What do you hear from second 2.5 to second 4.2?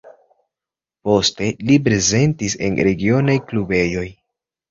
en regionaj klubejoj.